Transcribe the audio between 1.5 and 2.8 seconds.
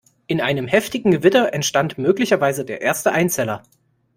entstand möglicherweise